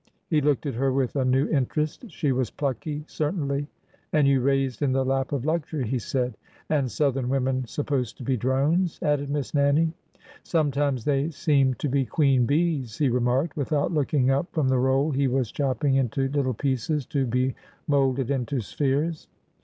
He 0.31 0.41
looked 0.41 0.65
at 0.65 0.73
her 0.73 0.91
with 0.91 1.15
a 1.15 1.23
new 1.23 1.47
interest. 1.49 2.09
She 2.09 2.31
was 2.31 2.49
plucky, 2.49 3.03
certainly. 3.05 3.67
And 4.11 4.27
you 4.27 4.41
raised 4.41 4.81
in 4.81 4.93
the 4.93 5.05
lap 5.05 5.31
of 5.31 5.45
luxury!" 5.45 5.85
he 5.87 5.99
said. 5.99 6.37
And 6.71 6.89
Southern 6.89 7.29
women 7.29 7.67
supposed 7.67 8.17
to 8.17 8.23
be 8.23 8.35
drones," 8.35 8.97
added 9.03 9.29
Miss 9.29 9.53
Nannie. 9.53 9.93
Sometimes 10.41 11.05
they 11.05 11.29
seem 11.29 11.75
to 11.75 11.87
be 11.87 12.03
queen 12.03 12.47
bees," 12.47 12.97
he 12.97 13.09
remarked, 13.09 13.55
without 13.55 13.93
looking 13.93 14.31
up 14.31 14.51
from 14.51 14.69
the 14.69 14.79
roll 14.79 15.11
he 15.11 15.27
was 15.27 15.51
chopping 15.51 15.93
into 15.93 16.27
little 16.29 16.55
pieces 16.55 17.05
to 17.05 17.27
be 17.27 17.53
molded 17.87 18.31
into 18.31 18.59
spheres. 18.59 19.27